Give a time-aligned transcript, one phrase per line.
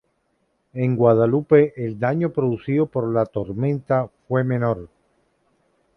[0.73, 4.89] En Guadalupe el daño producido por la tormenta fue menor.